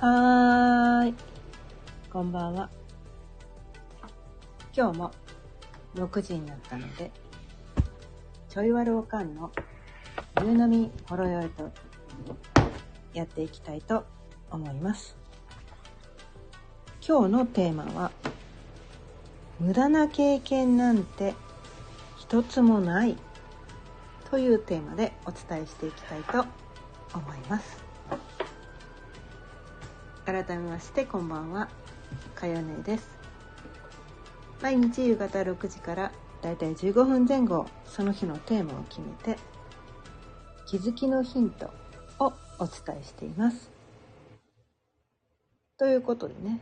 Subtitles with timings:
[0.00, 1.14] はーい。
[2.10, 2.70] こんばんは。
[4.74, 5.10] 今日も
[5.94, 7.10] 6時になったので、
[8.48, 9.52] ちょいわるおかんの
[10.40, 11.70] 夕飲みほろよいと
[13.12, 14.06] やっていきたいと
[14.50, 15.18] 思います。
[17.06, 18.10] 今日のテーマは、
[19.58, 21.34] 無駄な経験なんて
[22.16, 23.18] 一つもない
[24.30, 26.46] というテーマでお伝えしていきたいと
[27.12, 27.89] 思います。
[30.32, 31.68] 改めましてこんばんは。
[32.36, 33.08] かよねです。
[34.62, 39.40] 毎日夕方6時からだいたい15分前後その日のテーマを決めて
[40.68, 41.72] 気づきのヒント
[42.20, 43.72] をお伝えしています。
[45.76, 46.60] ということでね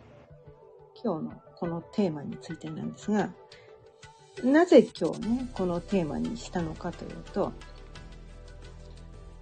[1.05, 3.29] 今日のこのテーマについてなんですが
[4.43, 7.53] なぜ今日ねこのテーマにしたのかというと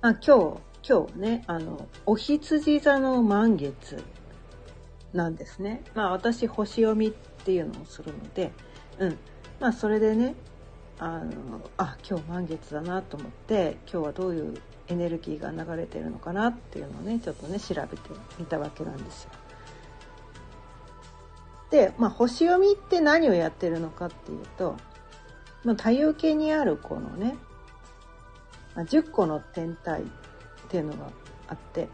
[0.03, 4.05] あ今日今日ね、あの、お羊座の満月
[5.13, 5.83] なんですね。
[5.97, 8.53] まあ私、星読みっていうのをするので、
[9.01, 9.19] うん。
[9.59, 10.37] まあそれでね、
[11.01, 14.55] あの、あ、今日満月だなと思って、今日はどういう
[14.87, 19.31] エネルギーが流れてるのかなっていうのをね、ちょっとね、調べてみたわけなんですよ。
[21.71, 24.77] で、まあ星読みって何をやってるのかっていうと、
[25.65, 27.37] まあ太陽系にあるこのね、
[28.77, 30.05] 10個の天体
[30.67, 31.11] っていうのが
[31.49, 31.89] あって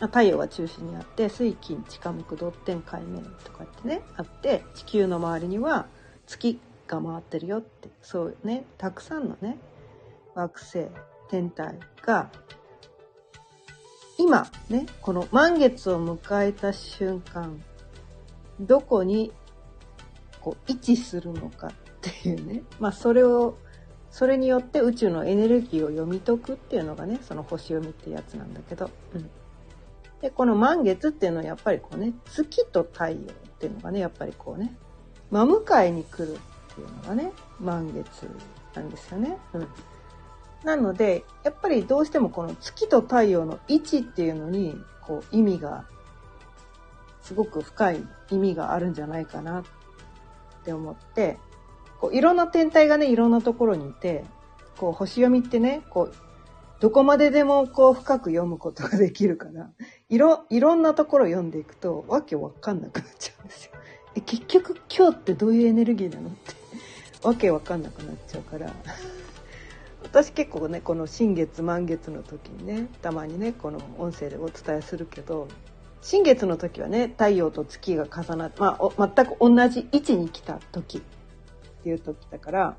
[0.00, 5.86] 太陽が中心にあって水金地下木土天海面とかってねあって地球の周りには
[6.26, 9.58] 月が回ってるよってそうねたくさんのね
[10.34, 10.86] 惑星
[11.30, 12.30] 天体が
[14.18, 17.62] 今ねこの満月を迎えた瞬間
[18.60, 19.32] どこに
[20.40, 23.56] こう位置するのかっていうねまあそれを
[24.10, 28.90] それによって宇宙のエネルギーを読み解くっていうのがね、その星読みってやつなんだけど。
[29.14, 29.30] うん。
[30.20, 33.16] で、この満月っていうのはやっぱりこうね、月と太陽っ
[33.58, 34.76] ていうのがね、やっぱりこうね、
[35.30, 38.28] 真向かいに来るっていうのがね、満月
[38.74, 39.36] なんですよね。
[39.52, 39.68] うん。
[40.64, 45.84] なので、やっぱりどうしてもこの月と太陽の位置っていうのに、こう意味が、
[47.22, 49.64] すごく深い意味があるんじゃないかなっ
[50.64, 51.38] て思って、
[52.00, 54.24] こういろんな天体がね、いろんなところにいて、
[54.76, 56.14] こう星読みってね、こう、
[56.78, 59.70] どこまででもこう深く読むことができるから、
[60.10, 63.72] いろ、いろんなところ読んでいくと、わけわかんなくなっちゃうんですよ。
[64.14, 66.28] え、結局今日ってどういうエネルギーなの？
[66.28, 66.54] って、
[67.26, 68.70] わけわかんなくなっちゃうから、
[70.02, 75.48] 私結構ね、この新月満月の時にね、たまにね、この音声でお伝えするけど、
[76.02, 81.02] 新月の時はね、太陽と月が重なって、まあ、全く同じ位置に来た時。
[81.86, 82.76] っていう時だから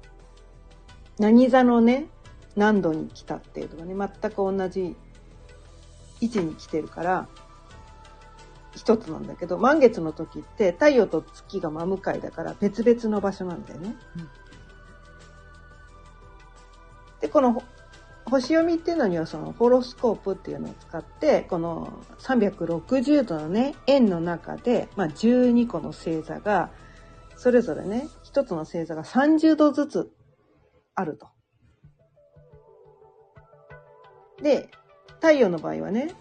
[1.18, 2.08] 何座のね
[2.58, 4.98] 何度に来たっていうのがね全く同じ
[6.20, 7.30] 位置に来てるから
[8.76, 13.96] 一つなんだけど満月の時って太陽と月が真向かいだから別々の場所なんだよね。
[14.18, 14.30] うん、
[17.22, 17.64] でこの
[18.26, 26.72] 星読みっていうのにはそのホロスコープっていうのを使ってこの360度のね円の中で、まあ、12個の星座が
[27.38, 30.12] それぞれね一つの星座が30度ずつ
[30.94, 31.28] あると。
[34.44, 34.70] で、
[35.16, 36.14] 太陽の場合はね、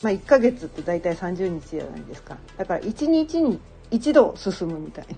[0.00, 2.36] まあ1ヶ月って大体30日じゃないですか。
[2.56, 3.58] だから1日に
[3.90, 5.16] 1度進むみたいな。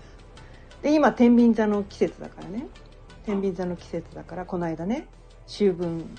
[0.81, 2.67] で、今天秤座の季節だからね。
[3.27, 5.07] 天秤座の季節だから、この間ね、
[5.47, 6.17] 秋分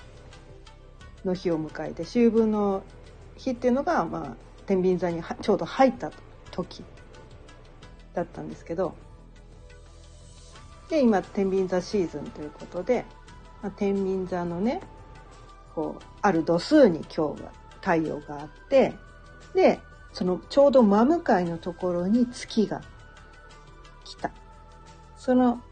[1.24, 2.84] の日を迎えて、秋分の
[3.34, 6.12] 日っていうのが、まあ、天秤座にちょうど入った
[6.52, 6.84] 時
[8.14, 8.94] だったんですけど、
[10.92, 13.06] で、今、天秤座シーズンということで、
[13.62, 14.82] まあ、天秤座のね、
[15.74, 18.92] こう、ある度数に今日は太陽があって、
[19.54, 19.80] で、
[20.12, 22.82] そのちょうど真向かいのところに月が
[24.04, 24.32] 来た。
[25.16, 25.62] その、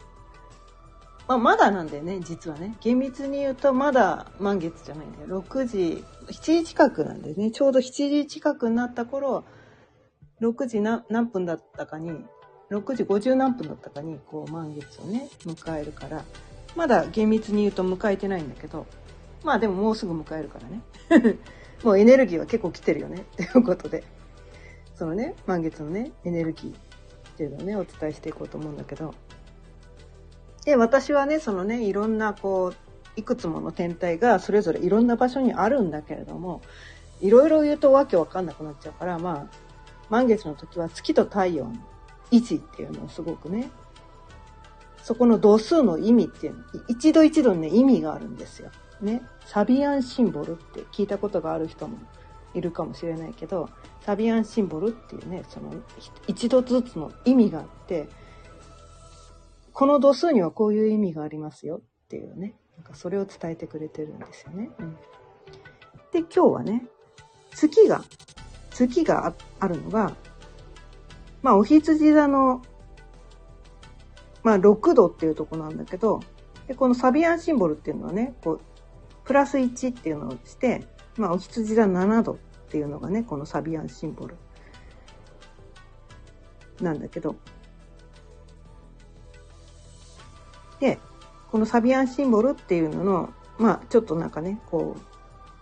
[1.28, 2.74] まあ、まだなんだよね、実はね。
[2.80, 5.42] 厳密に言うとまだ満月じゃないんだよ。
[5.42, 7.50] 6時、7時近くなんだよね。
[7.50, 7.92] ちょうど7
[8.22, 9.44] 時近くになった頃、
[10.40, 12.24] 6時何何分だったかに
[12.70, 16.24] 6時50何分だったかにこう満月をね迎えるから
[16.76, 18.86] まだ厳密に言うと迎えてないんだけど
[19.42, 21.36] まあでももうすぐ迎えるからね。
[21.82, 23.24] もうエネルギーは結構来てるよね。
[23.32, 24.04] っていうことで。
[24.94, 29.14] そのね満月のねエネルギーっていうのをねお伝えしていこうと思うんだけど。
[30.66, 32.74] で私はねそのねいろんなこう
[33.16, 36.60] いくつもの天体がそれぞれいろんな場所にあるんだけれども
[37.22, 39.56] いろいろ言うとわけわかんなくなっちゃうからまあ
[40.10, 41.72] 満月の時は月と太陽の
[42.30, 43.70] 位置っていうのをすごくね、
[45.02, 48.70] そこの度数の意味っていうの、一度一度にね、意味があるんですよ。
[49.00, 49.22] ね。
[49.46, 51.98] サビアンシンボルって聞いたことがある人も
[52.54, 53.68] いるかもしれないけど
[54.00, 55.72] サビアンシンボルっていうねその
[56.26, 58.08] 一度ずつの意味があって
[59.72, 64.70] この度数にはこういう意味がありますよっていうねなんかそれを伝えてくれてるんですよね。
[64.78, 64.96] うん、
[66.12, 66.86] で今日はね
[67.52, 68.04] 月が
[68.70, 70.14] 月があるのが
[71.42, 72.62] まあお羊座の
[74.42, 76.20] まあ6度っていうとこなんだけど
[76.66, 78.60] でこのサビアンシンボルっていうのはねこう
[79.30, 80.82] プラス1っていうのをして、
[81.16, 82.36] まあ、お羊座7度っ
[82.68, 84.34] ていうのがね、このサビアンシンボル
[86.80, 87.36] なんだけど。
[90.80, 90.98] で、
[91.52, 95.00] このサビアンシンボルっていうのの、まあ、ちょっとなんかね、こう、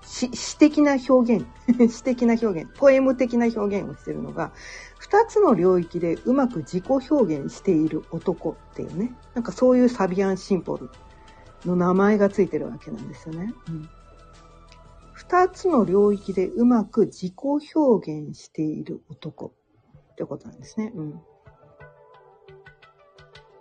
[0.09, 1.47] 詩詩的な表現、
[1.93, 4.53] 詩的な表現、ポエム的な表現をしてるのが、
[4.99, 10.89] 二つの領域でうまく自己表現している男っていうね、なんかそういうサビアンシンボル
[11.67, 13.53] の名前がついてるわけなんですよね。
[13.69, 13.89] うん、
[15.13, 17.35] 二つの領域でうまく自己
[17.75, 19.53] 表現している男
[20.13, 20.91] ってことなんですね。
[20.95, 21.21] うん、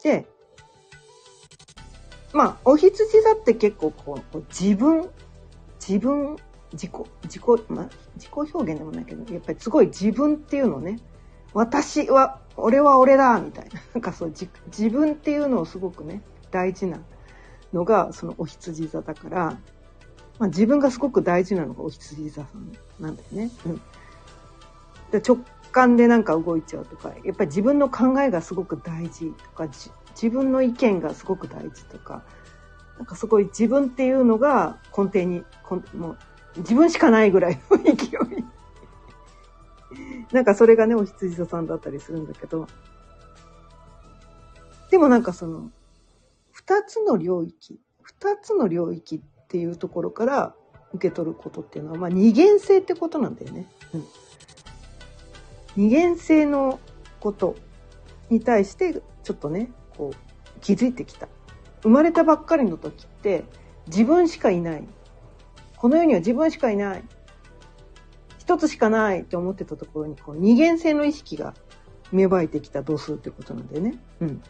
[0.02, 0.26] で、
[2.34, 5.10] まあ、お羊座って結構こう、自分、
[5.88, 6.38] 自分、
[6.74, 6.92] 自己、
[7.24, 11.00] 自己、まあ、自己表現でもないけど、やっぱりすごい自分っていうのね、
[11.54, 13.80] 私は、俺は俺だみたいな。
[13.96, 17.00] なんかそう、自分っていうのをすごくね、大事な
[17.74, 19.58] のがそのお羊座だから、
[20.40, 23.52] まあ、自分がすごく大事なのがお羊座さんなんだよね。
[23.66, 23.82] うん、
[25.12, 25.40] で直
[25.72, 29.68] 感でなんか動いちゃうとかやっぱり自分の考えがすごく大事とか
[30.12, 32.24] 自分の意見がすごく大事とか
[32.98, 35.44] なんかすごい自分っていうのが根底に
[35.94, 36.18] もう
[36.58, 37.96] 自分しかないぐらいの 勢い
[40.32, 42.68] なんかそれがねお羊座さんだったりするんだけど
[44.90, 45.72] でもなんかその
[46.68, 50.56] 二つの領域、二つの領域っていうところから
[50.92, 53.68] 受け取ることっていうのは、まあ、二元性ってことなんだよね。
[53.94, 54.06] うん。
[55.78, 56.80] 二元性の
[57.22, 57.56] こと
[58.30, 61.30] に対して、ちょっとね、こう、気づいてきた。
[61.82, 63.46] 生まれたばっかりの時って、
[63.88, 64.88] 自分しかいない。
[65.78, 67.04] この世には自分しかいない。
[68.40, 71.54] 一つしかないって思ってたところに、こう二元性の意識が
[72.12, 74.00] 芽生えてきた度数ってことなんだよね。
[74.22, 74.42] うん。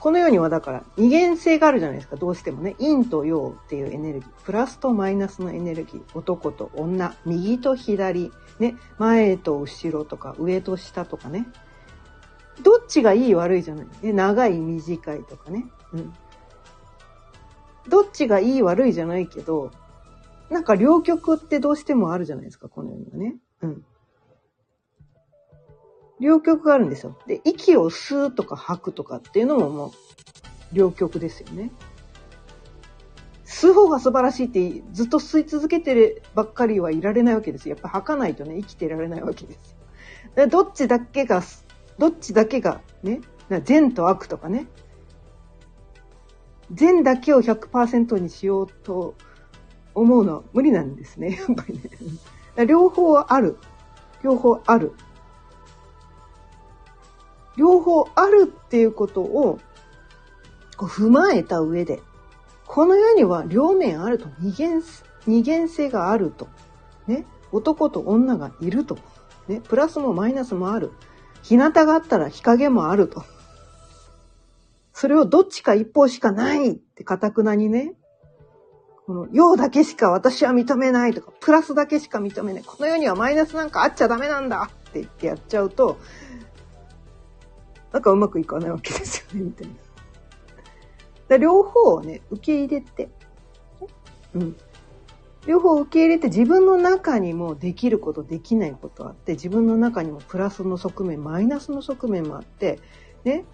[0.00, 2.74] この世にはだから二元性があるじゃないですか、どうしてもね。
[2.80, 11.46] 陰と陽っていうエネルギー、プラスとマイナスのエネルギー、男と女、右と左、ね、前と後ろとか上と下とかね。
[12.62, 13.86] どっちがいい悪いじゃない。
[14.02, 15.66] ね、長い短いとかね。
[15.92, 16.12] うん。
[17.88, 19.72] どっちがいい悪いじゃないけど、
[20.50, 23.36] なんか両極ってどうしてもあるじゃないですか、この世にはね。
[23.62, 23.84] うん。
[26.20, 27.16] 両極があるんですよ。
[27.26, 29.90] で、息を吸うとか吐くとかっていうのももう、
[30.72, 31.72] 両極ですよね。
[33.44, 37.74] 吸う方が素晴らしいってずっと吸い続けてるばっかりはいられないわけですよ。
[37.74, 39.76] やっぱ吐かないとね、生きてられないわけです
[40.36, 40.46] よ。
[40.46, 41.42] どっちだけが、
[42.00, 43.20] どっちだけがね、
[43.62, 44.66] 善と悪とかね、
[46.72, 49.14] 善だけを100%にしようと
[49.94, 51.74] 思うのは無理なんですね、 やっぱり
[52.56, 52.66] ね。
[52.66, 53.58] 両方ある。
[54.22, 54.94] 両方ある。
[57.58, 59.58] 両方あるっていうことを
[60.78, 62.00] こう踏まえた上で、
[62.66, 64.26] この世には両面あると。
[64.38, 64.82] 二元、
[65.26, 66.48] 二元性があると。
[67.06, 67.26] ね。
[67.52, 68.96] 男と女がいると。
[69.48, 69.60] ね。
[69.68, 70.92] プラスもマイナスもある。
[71.42, 73.24] 日向があったら日陰もあると。
[74.92, 77.94] それをどっちか一方しかないってかたくなにね、
[79.06, 82.62] この陽だけしか私は認めないとか、プラスだけしか認めない。
[82.64, 85.98] この世にはマイナスなんかあっちゃダメなんだって言ってやっちゃうと、
[87.92, 89.68] なんかうまくいかないわけですよね、みたい
[91.28, 91.36] な。
[91.38, 93.08] 両方をね、受け入れて、
[94.34, 94.56] うん。
[95.46, 102.78] 両方受け入れて自分の中にもできること、できないことあって、自分の中にもプラスの側面、マイナスの側面もあって、
[103.24, 103.44] ね、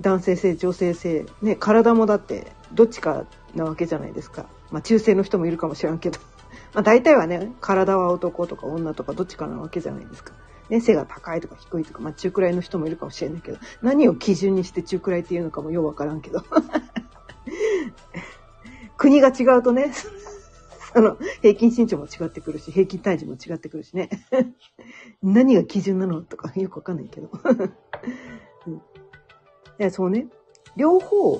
[0.00, 4.46] 男性性、女性性、ね、体もだってどっちかなわけじゃないですか。
[4.70, 6.18] まあ中性の人もいるかもしれんけど。
[6.72, 10.32] まあ大体はね、体は男とか女とかどっちかなわけじゃないですか。
[10.70, 16.42] ね、背が高いとか低いとか、まあ中くらいの人もいるかもしれないけど、何を基準にして中くらいっていうのかもようわからんけど。
[18.96, 19.92] 国が違うとね、
[20.96, 24.08] その、平均身長も違ってくるし、平均体重も違ってくるしね。
[25.22, 27.30] 何が基準なのとかよくわかんないけど。
[28.66, 28.80] うん、い
[29.76, 30.28] や、そうね、
[30.74, 31.34] 両方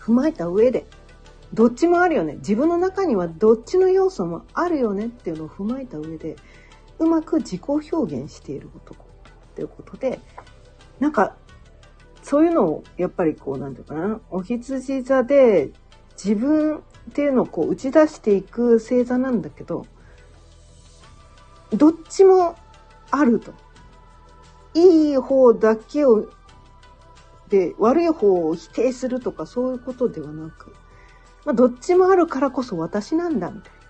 [0.00, 0.86] 踏まえた上で、
[1.52, 2.36] どっちもあるよね。
[2.36, 6.36] 自分の中にはどっちの要素もあるよねっていうのを踏まえた上で、
[7.00, 10.20] うまく自己表現している男っていうことで、
[11.00, 11.36] なんか、
[12.22, 15.70] そういうのをやっぱりこう、なんていうかな、お羊座で
[16.16, 19.86] 自分っていうのをこう打ち出していく星座なんだけど、
[21.72, 22.56] どっちも
[23.10, 23.52] あると。
[24.74, 26.28] いい方だけを、
[27.48, 30.74] で、悪い方を否定するとかそういうことではなく、
[31.44, 33.82] まあ、どっちもあるからこそ私なんだ、みたいな。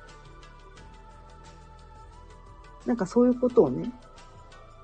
[2.86, 3.92] なんかそういうことをね、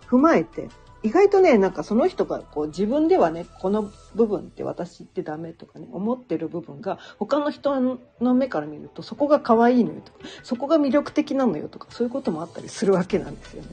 [0.06, 0.68] 踏まえて、
[1.02, 7.80] 意外とね、なんかその人がこう自分ではね、この部分って私ってダメとかね、思ってる部分が他の人
[8.20, 13.68] の目から見るとそこが可愛いのよとか、そこが魅力的なのよとか、そういうこともあったりするわけなんですよね。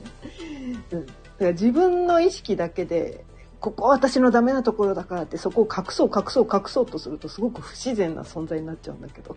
[0.91, 1.05] うん。
[1.05, 3.25] だから自分の意識だけで、
[3.59, 9.35] ここは私のダメなところだからってそこを隠そう隠そう隠そうとするとすごく不自然な存在になっちゃうんだけど、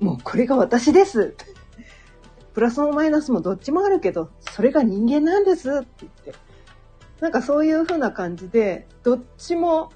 [0.00, 1.34] もうこれが私です
[2.52, 6.45] プラスもマイナスもどっちもあるけど、それが人間なんですって言って。
[7.20, 9.92] なんかそういう風な感じで、どっちも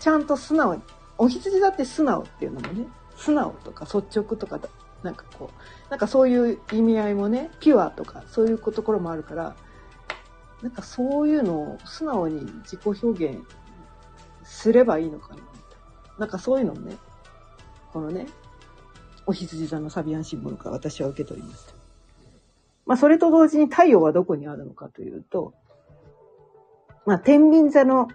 [0.00, 0.82] ちゃんと素直に、
[1.18, 4.68] お羊だって素直っていうのもね、素直とか率直とかだ、
[5.02, 9.54] なんかこう、なんかそういう意味合いもね、ピュアとかそういうところもあるから、
[10.62, 13.44] なんかそういうのを素直に自己表現
[14.44, 15.42] すればいいのかな。
[16.18, 16.96] なんかそういうのをね、
[17.92, 18.26] このね、
[19.26, 21.74] お羊座のサビアンシンボルから私は受け取りました。
[22.86, 25.54] まあそれと同時に太陽はどこにあるのかというと、
[27.04, 28.08] まあ、天秤座の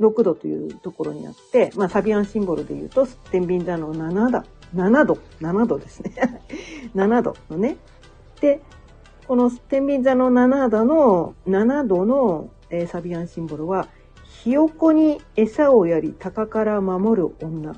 [0.00, 6.42] 6度というところにあって、まあ、サビアンシンボルで言うと、天秤座の7度、7度、7度ですね。
[6.96, 7.76] 7度のね。
[8.40, 8.62] で、
[9.28, 13.88] この天秤座の7度の、7度の、えー、サビアンシンボルは、
[14.24, 17.76] ひよこに餌をやり、鷹から守る女っ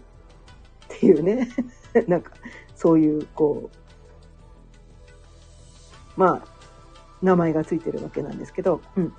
[0.89, 1.49] ていうね。
[2.07, 2.33] なんか、
[2.75, 3.69] そういう、こ
[6.17, 6.43] う、まあ、
[7.21, 9.13] 名前がついてるわけなんですけど、うん。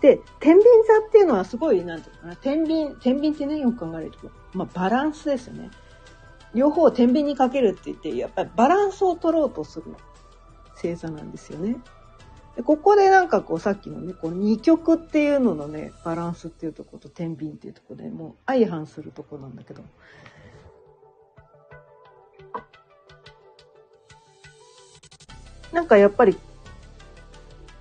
[0.00, 5.70] で、天秤座っていうのはすごい、なんていうのかな、天秤、天秤ってね、よく考えると、まあ、バランスですよね。
[6.54, 9.94] 両方を天秤にかけるって言って、やっぱりバランスを取ろうとする
[10.74, 11.76] 星座なんですよね。
[12.56, 19.82] でここでなんかこうさっきのね、この二極っていうののね、バランスっていうところと天秤っていうところでもう相反するとこなんだけど。
[25.72, 26.38] なんかやっぱり、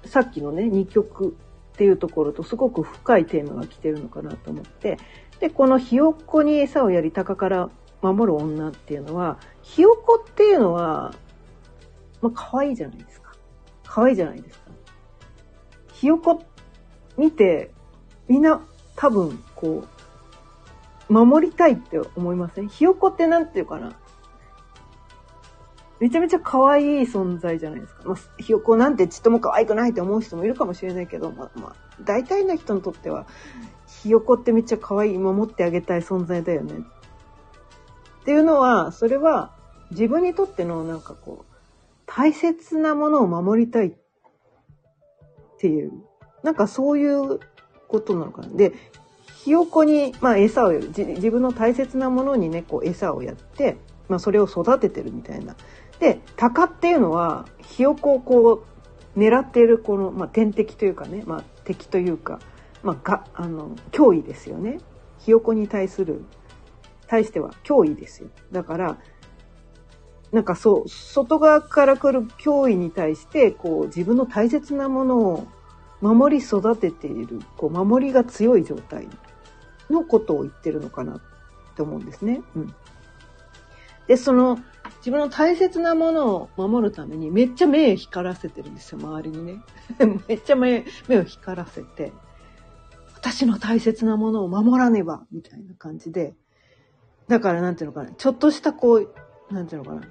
[0.04, 1.38] さっきのね、二極
[1.76, 4.98] っていうところとすごく深いテーマが来てるのかなと思って、
[5.42, 7.70] で、このひよっこに餌をやり鷹から
[8.02, 11.14] 守る女っていうのは、ひよこっていうのは、
[12.22, 13.34] まあ可愛いじゃないですか。
[13.84, 14.72] 可愛いじゃないですか。
[15.92, 16.44] ひよこ
[17.18, 17.72] 見て、
[18.30, 18.66] みんな
[18.96, 19.84] 多分こ
[21.10, 22.70] う、守りたいって思いません？
[22.70, 24.00] ひよこってなんていうかな？
[26.00, 28.02] めちゃめちゃ可愛い存在じゃないですか。
[28.06, 33.26] まあ、ひよこなんてちっとも可愛くないって思う人もいるかもしれないけど、まあ、まあ、大体の人にとっては、
[33.88, 36.74] ひよこってめっちゃ可愛い、守ってあげたい存在だよね。
[38.22, 39.52] っていうのは、それは
[39.92, 41.54] 自分にとってのなんかこう、
[42.06, 43.94] 大切なものを守りたいっ
[45.60, 45.92] ていう、
[46.44, 47.40] なんかそういう
[47.88, 48.50] ことなのかな。
[48.50, 48.74] で、
[49.36, 50.72] ひよこに、まあ、餌を。
[50.72, 53.78] 自分の大切なものにね、こう餌をやって、
[54.10, 55.56] まあ、それを育ててるみたいな。
[56.00, 58.66] で、鷹っていうのは、ひよこをこ
[59.16, 62.40] う、狙っているこの、まあ、天敵というかね、まあ、敵というか、
[62.84, 64.80] まあ、が、あの、脅威ですよね。
[65.20, 66.26] ひよこに対する、
[67.08, 68.30] 対しては脅威ですよ。
[68.52, 68.98] だから、
[70.32, 75.48] なんかそう、外側から来る脅威に対して、こう、自分の大切なものを
[76.02, 79.08] 守り育てている、こう、守りが強い状態
[79.90, 81.22] のことを言ってるのかなっ
[81.76, 82.42] て思うんですね。
[82.56, 82.76] うん。
[84.08, 84.60] で、その、
[84.98, 89.62] 自分の大切なものを守るためにめっちゃ目を光らせてるんですよ、周りにね。
[90.28, 92.12] めっちゃ目目を光らせて、
[93.16, 96.36] 私の大切なものを守らねば、みたいな感じで。
[97.28, 100.08] だからなんていうのかな、ちょっとしたこう、なんていうのかな、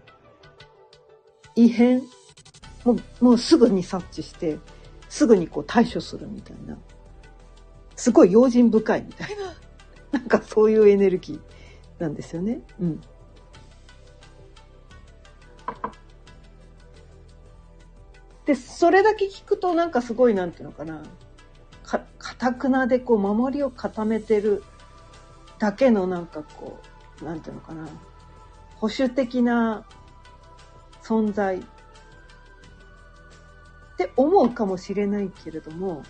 [1.54, 2.02] 異変
[2.85, 4.59] もう、もうすぐに察知して、
[5.09, 6.78] すぐにこう対処するみたいな。
[7.97, 10.19] すごい用心深いみたいな。
[10.19, 12.61] なんかそういうエネルギーなんですよね。
[12.81, 13.00] うん。
[18.46, 21.02] で、それだけ聞くとなんかすごいなんていうのかな。
[21.82, 24.62] か、かたくなでこう守りを固めてる
[25.58, 26.78] だけのなんかこ
[27.22, 27.86] う、なんていうのかな。
[28.76, 29.84] 保守的な
[31.02, 31.62] 存在っ
[33.96, 36.02] て思うかもしれないけれども、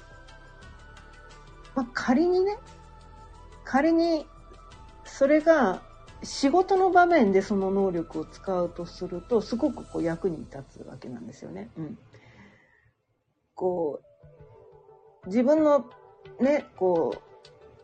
[1.74, 2.58] まあ、仮にね、
[3.64, 4.26] 仮に
[5.04, 5.82] それが
[6.22, 11.70] 仕事の場面でその能力を使うとすると、すごくこう役に立つわけなんですよね。
[11.76, 11.98] うん。
[13.54, 14.00] こ
[15.25, 15.87] う、自分の
[16.40, 17.34] ね、こう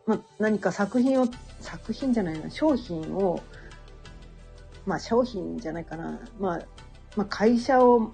[0.05, 1.27] まあ、何か作品を、
[1.59, 3.41] 作品じゃないな、商品を、
[4.85, 6.61] まあ商品じゃないかな、まあ、
[7.15, 8.11] まあ会社を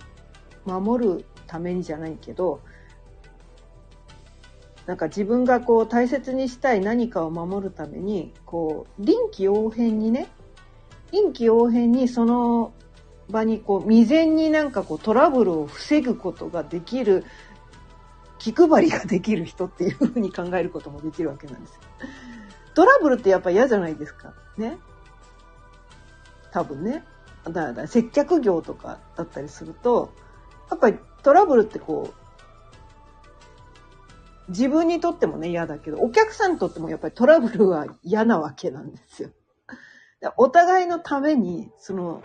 [0.66, 2.62] 守るためにじゃないけど、
[4.86, 10.28] なんか自分がこう大切にしたい何かを守るために、こう、臨機応変にね、
[11.12, 12.74] 臨機応変にその
[13.30, 17.26] 場にこう未然になんかこうトラブルを防ぐことができる
[18.40, 21.82] 気配りができる人っていうふうに考えることもできるわけなんですよ。
[22.74, 24.34] トラブルってやっぱ嫌じゃないですか。
[24.58, 24.78] ね。
[26.52, 27.04] 多分ね。
[27.46, 30.14] だから接客業とかだったりすると、
[30.70, 32.28] やっぱりトラブルってこう、
[34.50, 39.30] 自分にとってもね嫌だけど、お客さんにとってもやっぱりトラブルは嫌なわけなんですよ。
[40.36, 42.24] お互いのために、その、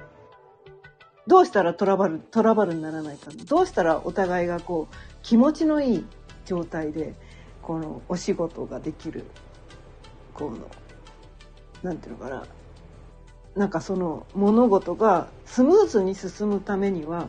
[1.27, 3.31] どうしたらトラブル、トラブルにならないか。
[3.47, 6.07] どうしたらお互いがこう、気持ちのいい
[6.45, 7.15] 状態で、
[7.63, 9.25] このお仕事ができる、
[10.35, 10.59] この、
[11.83, 12.45] なんていうのかな。
[13.55, 17.29] なんかその物事がスムーズに進むためには、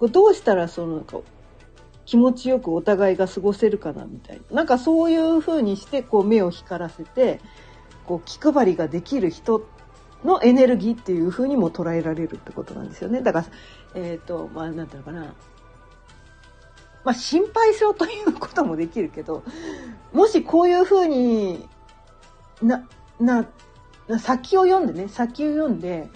[0.00, 1.18] どうしたらそのなんか
[2.04, 4.56] 気持ちよくお互いが過ごせるかなみたいな。
[4.56, 7.40] なんかそういう風にしてこう目を光らせて、
[8.04, 9.64] こう気配りができる人
[10.24, 13.22] のエネルギーっていう風にも捉えられるってことなんですよね。
[13.22, 13.46] だから、
[13.94, 15.34] えっ、ー、と、まあなんていうのかな。
[17.04, 19.42] まあ心配性ということもできるけど、
[20.12, 21.68] もしこういう風に
[22.62, 22.86] な、
[23.20, 23.48] な、
[24.18, 26.08] 先を読んでね、先を読んで、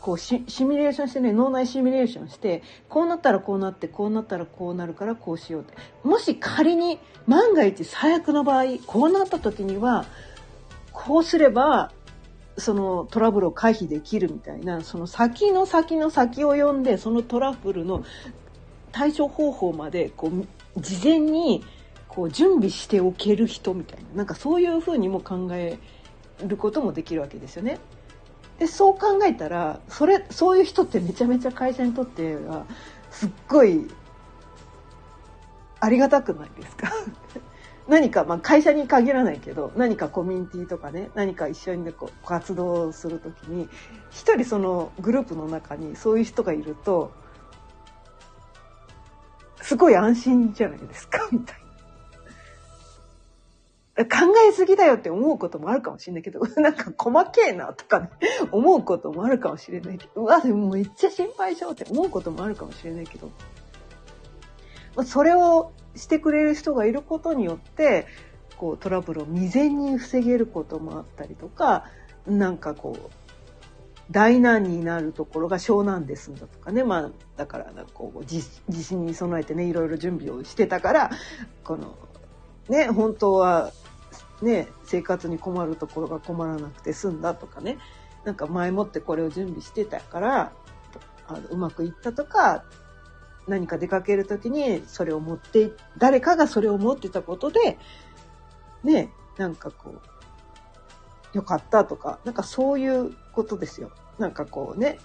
[0.00, 5.74] こうシミュレーションしてね、脳内シミュレーションして、こうなったらこうなって、こうなったらこうなるからこうしようって。
[6.02, 10.04] もし仮に万が一最悪の場合、こうなった時には、
[10.92, 11.90] こうすれば、
[12.56, 18.04] そのトラブルを回避できるみたいな、その先の先の先を読んで、そのトラブルの
[18.92, 21.64] 対処方法まで、こう、事前に、
[22.08, 25.78] こう、準備しておける人みたいな、なんかそういうふうにも考え
[26.46, 27.78] ることもできるわけですよね。
[28.58, 32.66] でそう考えたらそれそういう人ってめちゃめちゃ会社にとっては
[33.10, 33.88] すっごい
[35.80, 36.92] ありがたくないですか？
[37.88, 43.68] 何か、まあ、会社に限らないけど何かコミュニティとかね何か一緒に、こう活動する時に
[44.10, 47.12] 一人そのグループの中にそういう人がいると
[49.64, 51.64] すごい安心じゃないですか みたいな。
[54.06, 58.10] 考えすぎだよって思うこともあるかもしれないけど、 なんか細けえなとかね、
[58.50, 63.30] 思うこともあるかもしれないけど、うわ、でもめっちゃ心配しようって思うこともあるかもしれないけど、
[65.02, 68.06] それをしてくれる人がいることによって、
[68.56, 71.84] こうトラブルを未然に防げることもあったりとか、
[72.26, 73.10] なんかこう、
[74.10, 76.84] 大難になるところが小難で済んだとかね。
[76.84, 81.10] まあ、だから、こう、地震に備えてね、いろいろ準備をしてたから、
[81.64, 81.96] この、
[82.68, 83.72] ね、本当は
[84.42, 87.78] ね、生活に困るところが困らなくて済んだとかね、
[88.24, 90.52] なんか前もってこれを準備してたから、
[91.26, 92.64] あのうまくいったとか、
[93.46, 97.78] 何か出かけるときにそれを持って、誰かがそれを持ってたことで、
[98.82, 103.90] ね、なんかこう、よかったとか、なんかそういうことですよ。
[104.18, 104.98] なんかこうね、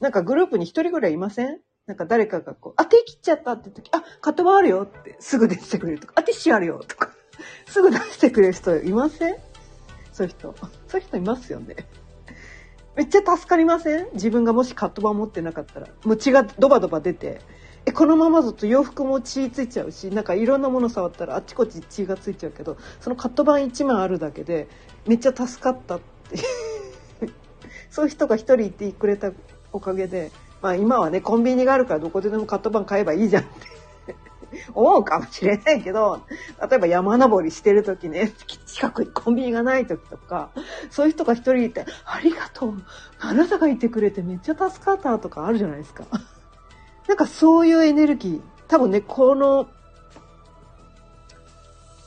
[0.00, 1.60] なんかグループに一人ぐらいいません？
[1.86, 7.10] なんか誰かがこう、あ、手切っちゃったって時、あ、カットあるよってすぐ出してくれるとか、あ、ティッシュあるよとか。
[7.66, 9.36] すぐ出してくれる人いません？
[10.12, 10.54] そういう人。
[10.88, 11.76] そういう人いますよね。
[12.98, 14.08] めっちゃ助かりません？
[14.14, 15.86] 自分がもしカット版持ってなかったら。
[16.04, 17.40] もう血がドバドバ出て。
[17.86, 24.66] え、このままだと洋服も血ついちゃうし、なんかいろんなもの触ったらあっちこっち血がついちゃうけど、そのカット版1枚あるだけで、
[25.06, 26.38] めっちゃ助かったって
[27.88, 29.30] そういう人が一人いてくれた
[29.72, 33.52] おかげで、まあ今はね、コンビニがあるからどこででもカット版買えばいいじゃんって
[34.74, 36.22] 思うかもしれないけど、
[36.70, 38.32] 例えば山登りしてる時ね、
[38.66, 40.50] 近くにコンビニがない時とか、
[40.90, 42.82] そういう人が一人いて、ありがとう。
[43.20, 46.04] あなたがいてくれてめっちゃ助かったとかあるじゃないですか。
[47.06, 49.68] なんかそういうエネルギー、多分ね、この、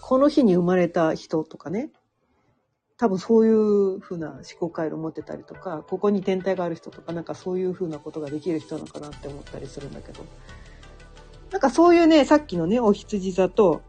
[0.02, 1.90] この日に生まれた人とかね、
[2.98, 10.24] 多分そういう風な思考回路を持ってたりとか、ここに天体がある人とか、なんかそういう風なことができる人なのかなって思ったりするんだけど。
[11.52, 13.82] なんかそういうね、さっきのね、お羊座と、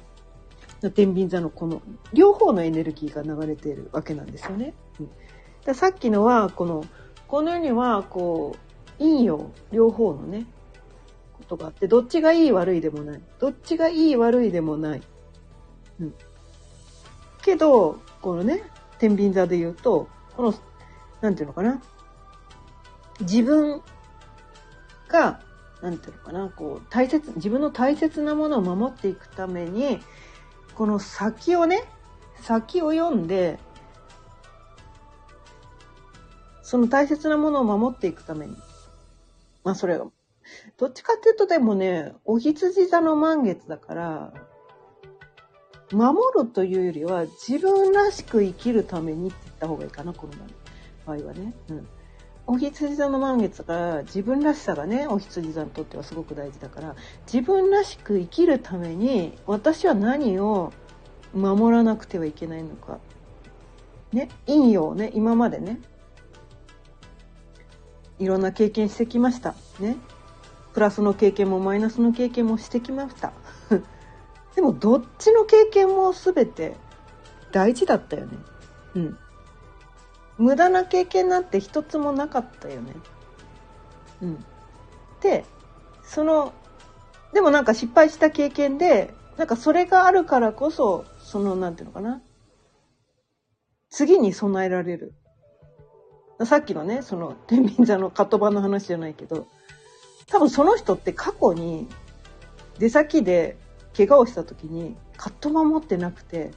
[0.95, 1.81] 天秤座のこの、
[2.13, 4.75] 両方のエネルギーが流れているわけなんですよね。
[4.99, 5.11] うん、
[5.65, 6.85] ださっきのは、この、
[7.29, 10.47] この世には、こう、陰陽、両方のね、
[11.35, 13.21] ことがあって、どっちがいい悪いでもない。
[13.39, 15.03] どっちがいい悪いでもない。
[16.01, 16.15] うん。
[17.43, 18.65] けど、このね、
[18.99, 20.55] 天秤座で言うと、この、
[21.21, 21.81] なんていうのかな。
[23.21, 23.83] 自分
[25.09, 25.41] が
[25.83, 29.99] なんていうのかな、こう、大切、自分の大切なものを守っていくために、
[30.77, 31.83] この先をね、
[32.41, 33.59] 先を読んで、
[36.63, 38.57] その大切なものを守っていくために。
[39.65, 40.07] まあそれは、
[40.77, 44.33] どっちかっていうとでもね、お羊座の満月だから、
[45.93, 50.33] 守るというよりは自分らしく生きるためにって言った方がいいかな、この
[51.07, 51.55] 場合はね。
[51.69, 51.89] うん。
[52.47, 56.97] お羊座の満月だから自分らしさがねお羊座にとってはすごく大事だから
[57.33, 60.73] 自分らしく生きるために私は何を
[61.35, 62.99] 守らなくてはいけないのか。
[64.13, 65.81] ね、陰陽ね今までね
[68.19, 69.55] いろんな経験してきました。
[69.81, 69.97] ね。
[70.75, 73.33] プラスの経験もマイナスの経験もしてきました。
[74.55, 76.77] でもどっちの経験も全て
[77.53, 78.39] 大事だったよね。
[78.95, 79.19] うん。
[80.39, 82.95] 無駄な経験なんて一つもなかったよね。
[84.23, 84.45] うん。
[85.21, 85.45] で、
[86.03, 86.53] その、
[87.33, 92.23] でもなんか失敗した経験で、なんかそれがあるからこそ、その、なんていうのかな。
[93.91, 95.15] 次に備えられる。
[96.45, 99.47] さっきのね、その、天秤座のカット版の話じゃないけど、
[100.29, 101.89] 多分その人って過去に
[102.79, 103.57] 出先で
[103.97, 106.51] 怪我をした時にカット版持ってなくて、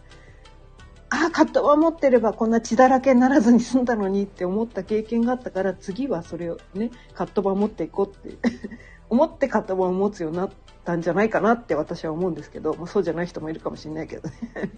[1.10, 8.38] ああ、カット版持ってればこんな血だらけにならずに済んだのにって思った経験があったから、次はそれをね、カット版持っていこうって
[9.10, 10.50] 思ってカット版を持つようになっ
[10.84, 14.36] たんじゃないかなって私は思うんですけど、まあ、そうじゃない人もいるかもしれないけどね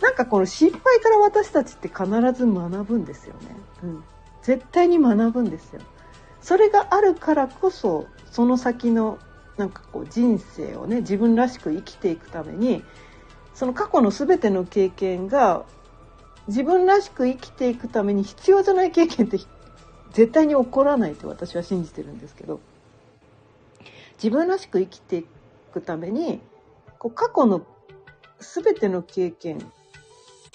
[0.00, 3.40] なんかこの失敗から私たちって必ず学ぶんですよね。
[3.82, 4.04] うん。
[4.42, 5.80] 絶対に学ぶんですよ。
[6.40, 9.18] それがあるからこそ、その先の
[9.56, 12.84] なんかこう人生をね、自分らしく生きていくために、
[13.56, 15.64] その過去の全ての経験が
[16.46, 19.38] 自分らしく生きていくために必要じゃない経験って
[20.12, 22.60] 絶対に起こらないと私は信じてるんですけど
[24.22, 25.26] 自分らしく生きてい
[25.72, 26.40] くために
[26.98, 27.66] こう過去の
[28.40, 29.58] 全ての経験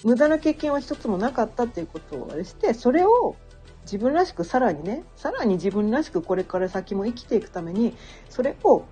[0.04, 3.34] 無駄な経験は一つもなかったっていうことをあれしてそれを
[3.82, 7.96] 自分らしくさらにねさらに自分らしくこれから先も生きていくために
[8.30, 8.84] それを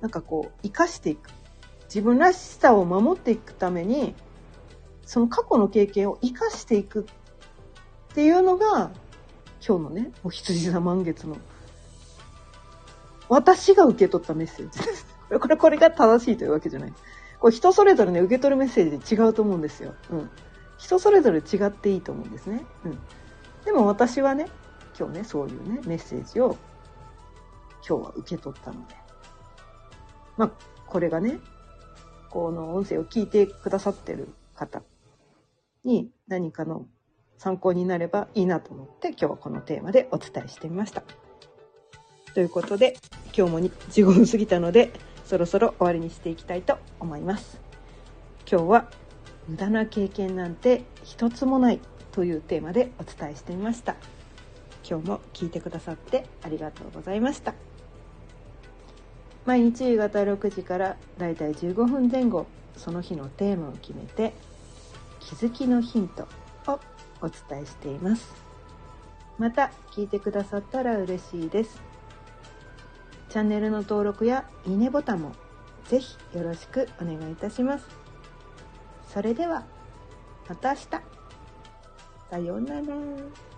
[0.00, 1.30] なんかこう生かしていく。
[1.94, 4.16] 自分らしさを守っていくために、
[5.06, 7.06] その過去の経験を生かしていく
[8.10, 8.90] っていうのが、
[9.64, 11.36] 今日のね、お羊座満月の、
[13.28, 15.06] 私が受け取ったメッセージです。
[15.40, 16.92] これ、これが正しいというわけじゃない。
[17.38, 19.94] これ人それぞれね、受け取るメッセージ違うと思うんですよ。
[20.10, 20.30] うん。
[20.78, 22.66] 人それぞれ違っていいと思うんですね。
[22.84, 22.98] うん。
[23.64, 24.48] でも私はね、
[24.98, 26.56] 今日ね、そういうね、メッセージを
[27.88, 28.96] 今日は受け取ったので。
[30.36, 30.50] まあ、
[30.88, 31.38] これがね、
[32.34, 34.82] この音声を聞いてくださってる方
[35.84, 36.86] に何かの
[37.38, 41.04] 参考になればいいなと思って今日はこのテーマでお伝えしてみました。
[42.34, 42.96] ということで
[43.36, 44.90] 今日も15分過ぎたので
[45.24, 47.60] そろそろ終わりにしていきたいと思います。
[48.50, 48.90] 今日は
[49.46, 53.94] 無駄な経験なんて一つもないというテーマでお伝えしてみました。
[54.88, 57.54] 今日も聞いてくださってありがとうございました。
[59.46, 64.32] 毎日夕方6時からだいたい15分前後その日のテーマを決めて
[65.20, 66.26] 気づきのヒント
[66.66, 66.80] を
[67.20, 68.32] お伝えしています。
[69.38, 71.82] また聞いてくださったら嬉しいです。
[73.28, 75.32] チャンネルの登録やいいねボタンも
[75.88, 77.86] ぜひよろしくお願いいたします。
[79.12, 79.64] それでは
[80.48, 80.88] また明日。
[82.30, 83.53] さようなら。